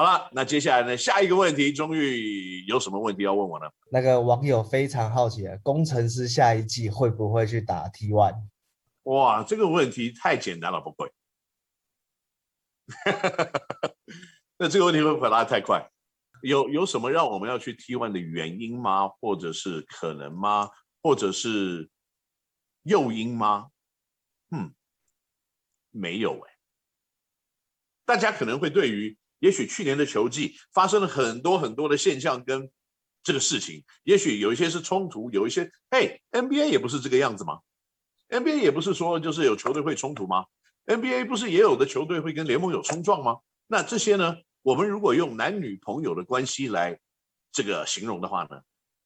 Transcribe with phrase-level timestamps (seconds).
[0.00, 0.96] 好了，那接下来呢？
[0.96, 3.70] 下一个问题，终于有什么问题要问我呢？
[3.92, 8.46] 那个网友非常好奇，工程师下一季会不会去打 T one？
[9.02, 11.12] 哇，这个问题太简单了，不会。
[14.56, 15.86] 那这个问题会回答太快？
[16.40, 19.06] 有有什么让我们要去 T1 的原因吗？
[19.06, 20.70] 或者是可能吗？
[21.02, 21.90] 或者是
[22.84, 23.68] 诱因吗？
[24.50, 24.72] 嗯，
[25.90, 26.54] 没有哎。
[28.06, 29.14] 大家可能会对于。
[29.40, 32.70] 也许去年的球季发生了很多很多的现象跟
[33.22, 37.58] 这个事情，也许有一些是冲突，有一些，嘿，NBA 也不是这个样子吗
[38.28, 40.46] ？NBA 也不是说就是有球队会冲突吗
[40.86, 43.38] ？NBA 不是也有的球队会跟联盟有冲撞吗？
[43.66, 44.36] 那这些呢？
[44.62, 46.98] 我们如果用男女朋友的关系来
[47.50, 48.60] 这个形容的话呢？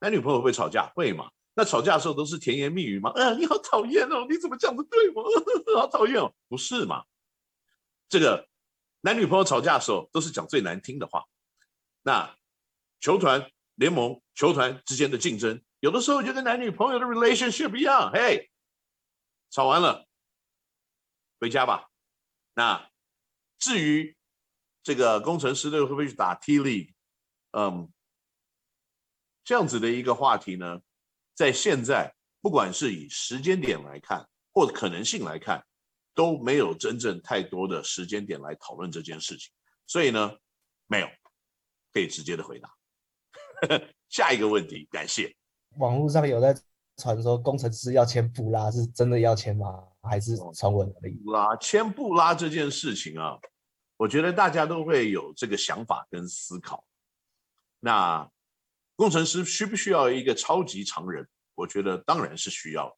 [0.00, 1.30] 男女朋友会吵架，会吗？
[1.54, 3.12] 那吵架的时候都是甜言蜜语吗？
[3.14, 5.24] 嗯、你好讨厌哦，你怎么这样子对我？
[5.80, 7.02] 好讨厌哦，不是吗？
[8.08, 8.46] 这个。
[9.06, 11.24] 男女朋友吵架的时候，都是讲最难听的话。
[12.02, 12.36] 那
[12.98, 18.10] 球团、联盟、球团之间的竞争，有的时候就跟男女朋友的 relationship 一样。
[18.12, 18.50] 嘿，
[19.48, 20.08] 吵完了，
[21.38, 21.88] 回家吧。
[22.54, 22.90] 那
[23.60, 24.16] 至于
[24.82, 26.92] 这个工程师队会不会去打 T League，
[27.52, 27.88] 嗯，
[29.44, 30.80] 这样子的一个话题呢，
[31.32, 35.64] 在现在不管是以时间点来看，或者可能性来看。
[36.16, 39.52] 都没有真正太多的时间点来讨论这件事情，
[39.86, 40.32] 所以呢，
[40.86, 41.06] 没有
[41.92, 42.74] 可以直接的回答。
[44.08, 45.36] 下一个问题，感谢。
[45.76, 46.58] 网络上有在
[46.96, 49.84] 传说工程师要签布拉，是真的要签吗？
[50.02, 51.12] 还是传闻而已？
[51.16, 53.38] 布拉签布拉这件事情啊，
[53.98, 56.86] 我觉得大家都会有这个想法跟思考。
[57.78, 58.26] 那
[58.94, 61.28] 工程师需不需要一个超级常人？
[61.54, 62.96] 我觉得当然是需要。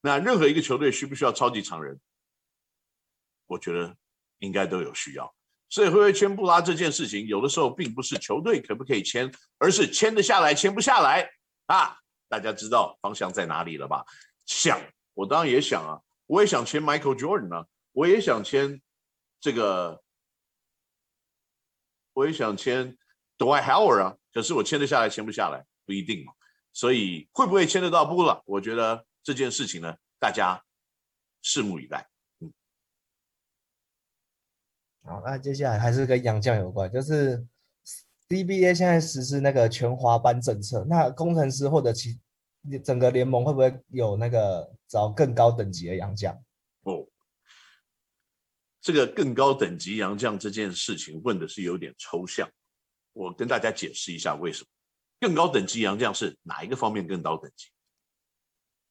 [0.00, 1.98] 那任何一个球队需不需要超级常人？
[3.46, 3.96] 我觉得
[4.38, 5.34] 应该都有需要，
[5.68, 11.30] 所以会不会签布拉这件事情，有的时候并不是球队可不可以签，而是签得下来签不下来
[11.66, 11.96] 啊！
[12.28, 14.04] 大家知道方向在哪里了吧？
[14.46, 14.80] 想，
[15.14, 18.82] 我当然也想啊，我也想签 Michael Jordan 啊，我也想签
[19.40, 20.02] 这个，
[22.12, 22.96] 我也想签
[23.38, 26.32] Dwight Howard 啊，可是我签得下来签不下来不一定嘛，
[26.72, 28.42] 所以会不会签得到布拉？
[28.44, 30.60] 我觉得这件事情呢，大家
[31.42, 32.08] 拭目以待。
[35.06, 37.46] 好，那接下来还是跟洋将有关，就是
[38.28, 42.18] CBA 现在实施那个全华班政策，那工程师或者其
[42.84, 46.34] 整个联盟会不会有那个找更高等级的洋将？
[46.82, 47.06] 哦，
[48.80, 52.50] 这个更高等级洋将这件事情问的是有点抽象，
[53.12, 54.66] 我跟大家解释一下为什么。
[55.20, 57.68] 更高等级洋将是哪一个方面更高等级？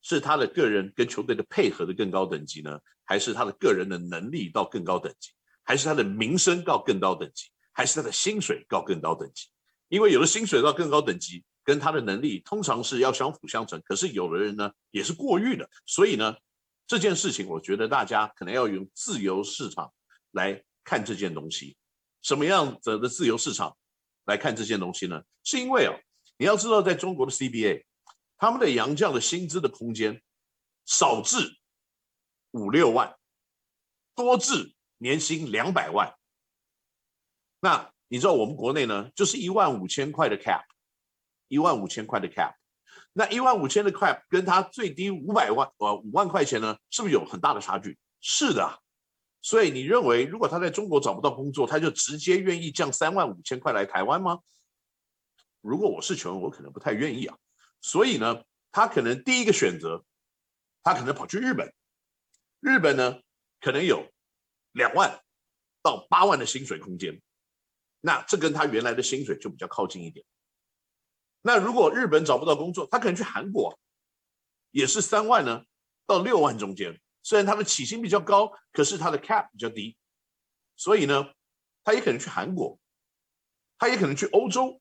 [0.00, 5.32] 是他的个人跟球队的配合的更高等级呢，还是他的个人的能力到更高等级？
[5.68, 9.48] 还是他的名声到更高等级，还是他的薪水到更高等级？
[9.88, 13.78] 因为有的薪水到更高等级，跟他的能力通常是要相辅相成。
[13.84, 15.68] 可是有的人呢，也是过誉的。
[15.84, 16.34] 所以呢，
[16.86, 19.92] 这件事情我觉得大家可能要用自由市场
[20.30, 21.76] 来看这件东西。
[22.22, 23.76] 什么样子的自由市场
[24.24, 25.22] 来看这件东西呢？
[25.44, 25.92] 是因为哦，
[26.38, 27.84] 你要知道，在中国的 CBA，
[28.38, 30.22] 他们的洋将的薪资的空间
[30.86, 31.58] 少至
[32.52, 33.14] 五六万，
[34.14, 34.72] 多至。
[34.98, 36.12] 年薪两百万，
[37.60, 40.64] 那你知道我们国内呢，就是一万五千块的 cap，
[41.48, 42.54] 一万五千块的 cap，
[43.12, 47.98] 那一万五千的 cap 跟他最低五百万呃五万块钱呢，是不是有很大的差距？
[48.20, 48.80] 是的，
[49.40, 54.40] 所以你认为如果他在中国找不到工作，他就直接愿意降三万五千块来台湾吗？
[55.60, 57.36] 如果我是球员，我可能不太愿意啊。
[57.80, 58.42] 所以呢，
[58.72, 60.04] 他可能第一个选择，
[60.82, 61.72] 他可能跑去日本，
[62.60, 63.20] 日本呢
[63.60, 64.04] 可能有。
[64.78, 65.20] 两万
[65.82, 67.20] 到八万的薪水空间，
[68.00, 70.24] 那这跟他原来的薪水就比较靠近一点。
[71.42, 73.78] 那如果日本找不到工作，他可能去韩国，
[74.70, 75.64] 也是三万呢
[76.06, 76.98] 到六万中间。
[77.22, 79.98] 虽然他的起薪比较高，可是他的 cap 比较低，
[80.76, 81.32] 所以呢，
[81.84, 82.78] 他也可能去韩国，
[83.76, 84.80] 他也可能去欧洲。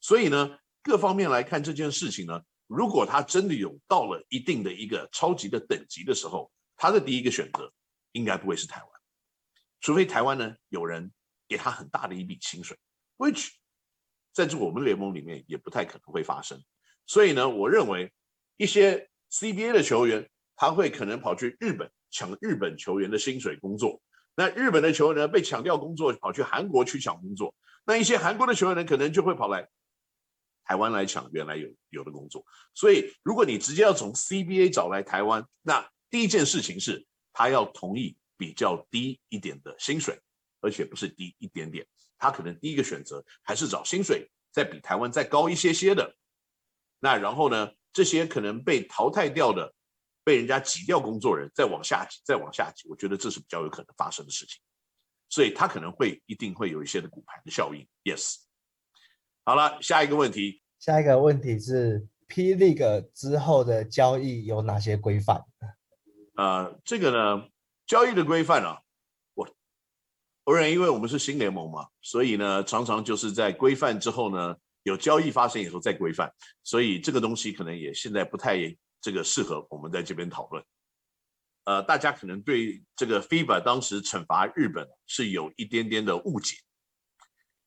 [0.00, 7.72] 所以呢，各方面来看这件事情呢，如果他真的有到了一定的一个超级的等级的时候，他的第一个选择。
[8.14, 8.88] 应该不会是台湾，
[9.80, 11.12] 除非台湾呢有人
[11.48, 12.78] 给他很大的一笔薪水
[13.16, 13.48] ，which
[14.32, 16.62] 在这我们联盟里面也不太可能会发生。
[17.06, 18.12] 所以呢，我认为
[18.56, 24.00] 一些 CBA 的球员他会可能跑去日本抢日本球员的薪水工作，
[24.36, 27.52] 那日本的球员呢被抢掉工作，跑去韩国去抢工作，
[27.84, 29.68] 那一些韩国的球员呢可能就会跑来
[30.64, 32.46] 台湾来抢原来有有的工作。
[32.74, 37.04] 所以如果你直接要从 CBA 找来台湾，那第一件事情是。
[37.34, 40.18] 他要同意比较低一点的薪水，
[40.62, 41.86] 而且不是低一点点，
[42.16, 46.16] 他可能第一个选择还是找薪水再比台湾再高一些些的。
[47.00, 49.74] 那然后呢，这些可能被淘汰掉的、
[50.24, 54.62] 被人家挤掉工作人，再往下挤，再往下挤，我觉得这是比较有可能发生的事情。
[55.28, 57.86] 所以他可能会一定会有一些的骨牌的效应。
[58.04, 58.36] Yes。
[59.44, 60.62] 好了，下一个问题。
[60.78, 65.42] 下一个问题是 P League 之后的交易有哪些规范？
[66.34, 67.48] 呃，这个呢，
[67.86, 68.80] 交易的规范啊，
[69.34, 69.48] 我
[70.44, 76.32] 我认，因为我们是新联盟嘛，所以呢，常常就是在规范之后呢，有交易发生以后再规范，
[76.62, 78.58] 所以这个东西可能也现在不太
[79.00, 80.64] 这个适合我们在这边讨论。
[81.64, 86.56] 呃，大家可能对这个 FIBA 当时惩罚日本是有一点点的误解，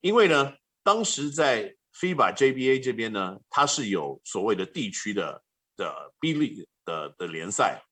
[0.00, 5.42] 因为呢，当时在 FIBA JBA 这边呢，它是有所谓的地区的
[5.76, 7.82] 的 B 力的的联赛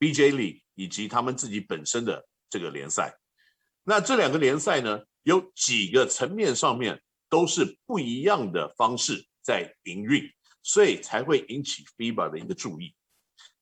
[0.00, 3.16] ，BJ League 以及他们自己本身的这个联赛。
[3.84, 10.28] 那这两个联赛呢，有几个层面上面都是不一样的方式在营运，
[10.62, 12.94] 所以才会引起 FIBA 的一个注意。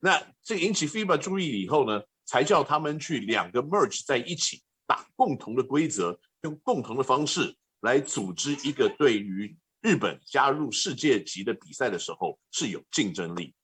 [0.00, 13.55] 那这引起 FIBA 注意以后呢，才叫他们去两个 merge 在一起，打共同的规则，用共同的方式来组织一个对于日本加入世界级的比赛的时候是有竞争力。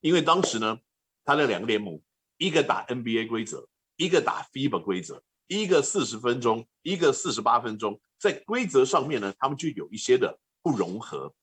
[0.00, 0.78] 因为当时呢，
[1.24, 2.00] 他的两个联盟，
[2.38, 11.34] 一个打 NBA 规则，一个打 FIBA 规则，一个四十分钟，一个四十八分钟，在规则上面呢，他们就有一些的不融合，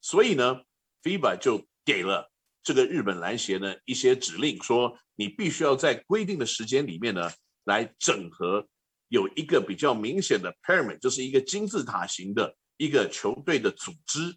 [0.00, 0.62] 所以呢
[1.02, 2.30] ，FIBA 就给了。
[2.62, 7.30] 这个日本篮协呢，一些指令说，你必须要在规定的时间里面呢，
[7.64, 8.68] 来整合
[9.08, 14.36] 有一个比较明显的 pyramid，就是一个金字塔型的一个球队的组织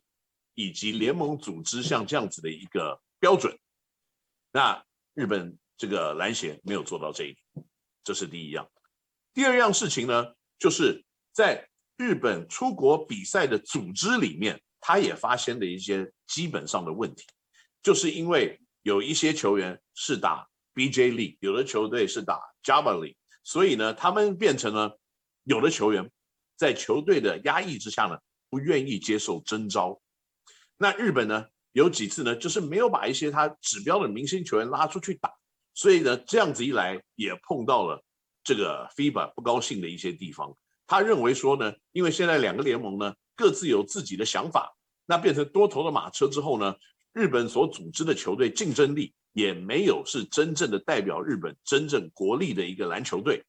[0.53, 3.53] 以及联盟组织，像这样子的一个标准。
[4.53, 4.85] 那
[5.15, 7.65] 日本这个篮协没有做到这一点，
[8.03, 8.69] 这是第一样。
[9.33, 11.67] 第二样事情呢，就是在
[11.97, 17.25] 日本出国比赛的组织里面，他也发现了一些基本上的问题。
[17.81, 24.99] 就是因为有一些球员是打 BJ League，有的球队是打 Java League，所以呢，他们变成了
[25.45, 26.11] 有的球员
[26.55, 28.19] 在球队的压抑之下呢，
[28.51, 29.99] 不愿意接受征召。
[30.77, 35.31] 那日本呢，有几次呢，就是没有把一些他指标的明星球员拉出去打，
[35.73, 38.03] 所以呢，这样子一来也碰到了
[38.43, 40.55] 这个 FIBA 不高兴的一些地方。
[40.85, 44.75] 他认为说呢，因为现在两个联盟呢各自有自己的想法，
[45.05, 46.75] 那变成多头的马车之后呢，
[47.11, 53.43] 日本所组织的球队竞争力也没有是真正的代表日本真正国力的一个篮球队，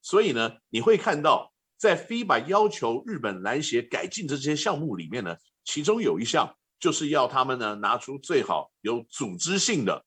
[0.00, 10.04] 所以呢，你会看到在 FIBA 要求日本篮协改进的这些项目里面呢，其中有一项就是要他们呢拿出最好有组织性的，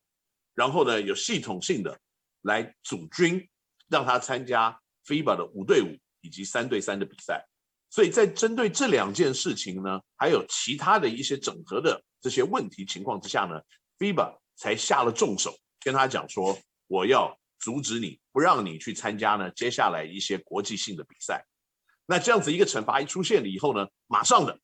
[0.54, 2.00] 然后呢有系统性的
[2.42, 3.48] 来组军，
[3.90, 7.46] 让他参加 FIBA 的五对五以及三对三的比赛。
[7.90, 12.02] 所以在针对这两件事情呢，还有其他的一些整合的。
[12.22, 13.60] 这些问题情况之下呢
[13.98, 21.44] ，FIBA 才下了重手，跟他讲说，我要阻止你，不让你去参加呢接下来一些国际性的比赛。
[22.06, 24.60] 那这样子一个惩罚一出现了以后呢，马上的，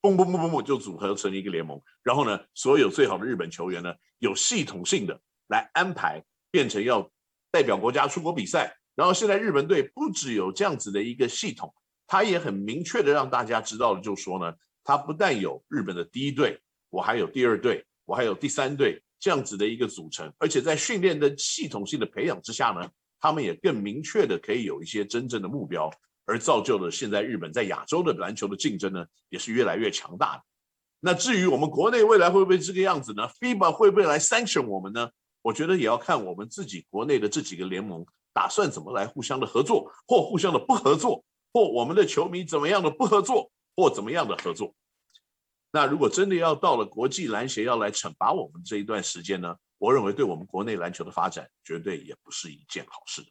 [0.00, 7.10] 嘣嘣嘣嘣嘣就组合成一个联盟，然后呢，所有最好的日本球员呢，有系统性的来安排，变成要
[7.50, 8.76] 代表国家出国比赛。
[8.94, 11.72] 然后现在日本队不只有这样子的一个系统，
[12.06, 14.54] 他也很明确的让大家知道了，就说呢。
[14.84, 22.88] 他不但有日本的第一队，我还有第二队，我还有第三队这样子的一个组成，而且在训练的系统性的培养之下呢，
[23.20, 25.90] 他们也更明确的可以有一些真正的目标，
[26.28, 30.42] 而造就了现在日本在亚洲的篮球的竞争呢，也是越来越强大的。
[31.00, 35.10] 那至于我们国内未来会不会这个样子呢？FIBA 会不会来 sanction 我们呢？
[35.40, 43.50] 我觉得也要看我们自己国内的这几个联盟打算怎么来互相的合作，或互相的不合作，或我们的球迷怎么样的不合作。
[43.80, 44.74] 或怎么样的合作？
[45.70, 49.54] 那如果真的要到了国际篮协要来惩罚我们这一段时间呢？
[49.78, 53.22] 我认为对我们国内篮球的发展绝对也不是一件好事。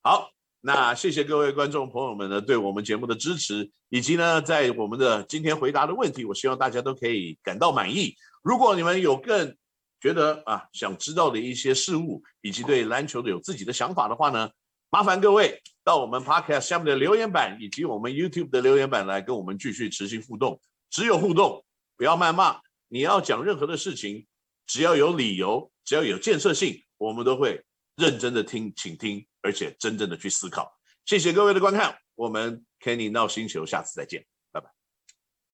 [0.00, 0.30] 好，
[0.64, 8.14] 那谢谢各位观众朋友们呢对我们节目的支持，以及呢在我们的今天回答的问题，我希望大家都可以感到满意。
[8.42, 9.56] 如果你们有更
[10.00, 14.48] 觉得啊想知道的一些事物，以及对篮球的有自己的想法的话呢，
[14.88, 20.60] 麻烦各位到我们 Podcast 下面的留言板，以及我们 YouTube 的留言板来跟我们继续持续互动。
[20.90, 21.64] 只有互动，
[21.96, 22.60] 不要谩骂。
[22.86, 24.26] 你要讲任何的事情，
[24.66, 27.64] 只要有理由，只要有建设性，我们都会
[27.96, 30.72] 认真的听，倾听，而且真正的去思考。
[31.04, 34.24] 谢谢各位的观看，我们 Kenny 闹星球，下次再见。